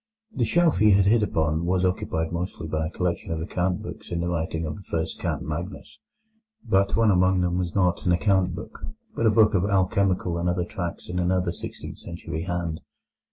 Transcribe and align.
The 0.33 0.45
shelf 0.45 0.79
he 0.79 0.93
had 0.93 1.05
hit 1.05 1.21
upon 1.21 1.63
was 1.63 1.85
occupied 1.85 2.31
mostly 2.31 2.65
by 2.67 2.87
a 2.87 2.89
collection 2.89 3.29
of 3.31 3.39
account 3.39 3.83
books 3.83 4.09
in 4.11 4.19
the 4.19 4.27
writing 4.29 4.65
of 4.65 4.75
the 4.75 4.81
first 4.81 5.19
Count 5.19 5.43
Magnus. 5.43 5.99
But 6.67 6.95
one 6.95 7.11
among 7.11 7.41
them 7.41 7.59
was 7.59 7.75
not 7.75 8.03
an 8.07 8.11
account 8.11 8.55
book, 8.55 8.79
but 9.15 9.27
a 9.27 9.29
book 9.29 9.53
of 9.53 9.63
alchemical 9.63 10.39
and 10.39 10.49
other 10.49 10.65
tracts 10.65 11.07
in 11.07 11.19
another 11.19 11.51
sixteenth 11.51 11.99
century 11.99 12.41
hand. 12.45 12.79